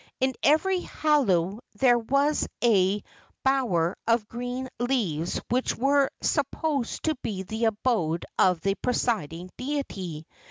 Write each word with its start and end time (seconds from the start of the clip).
In 0.19 0.33
every 0.41 0.81
halau 0.81 1.59
there 1.75 1.99
was 1.99 2.47
a 2.63 3.03
bower 3.43 3.95
of 4.07 4.27
green 4.27 4.67
leaves 4.79 5.39
which 5.51 5.75
were 5.75 6.09
supposed 6.23 7.03
to 7.03 7.13
be 7.21 7.43
the 7.43 7.65
abode 7.65 8.25
of 8.39 8.61
the 8.61 8.73
presiding 8.73 9.51
deity. 9.57 10.25